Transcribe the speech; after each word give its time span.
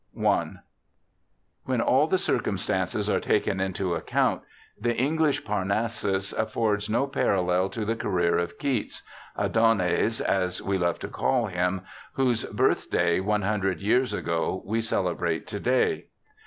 I 0.19 0.53
When 1.65 1.79
all 1.79 2.07
the 2.07 2.17
circumstances 2.17 3.07
are 3.07 3.19
taken 3.19 3.59
into 3.59 3.93
account, 3.93 4.41
the 4.75 4.97
English 4.97 5.45
Parnassus 5.45 6.33
affords 6.33 6.89
no 6.89 7.05
parallel 7.05 7.69
to 7.69 7.85
the 7.85 7.95
career 7.95 8.39
of 8.39 8.57
Keats— 8.57 9.03
Adonais, 9.45 10.19
as 10.19 10.59
we 10.59 10.79
love 10.79 10.97
to 11.01 11.07
call 11.07 11.45
him— 11.45 11.81
whose 12.13 12.45
birth 12.45 12.89
day, 12.89 13.19
one 13.19 13.43
hundred 13.43 13.79
years 13.79 14.11
ago, 14.11 14.63
we 14.65 14.81
celebrate 14.81 15.45
to 15.45 15.59
day. 15.59 16.07